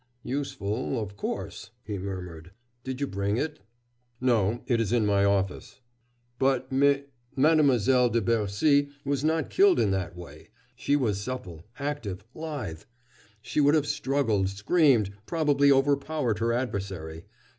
[0.23, 2.49] "Useful, of course" he murmured.
[2.83, 3.59] "Did you bring it?"
[4.19, 5.79] "No; it is in my office."
[6.39, 7.03] "But Mi
[7.35, 10.49] Mademoiselle de Bercy was not killed in that way.
[10.75, 12.81] She was supple, active, lithe.
[13.43, 17.25] She would have struggled, screamed, probably overpowered her adversary.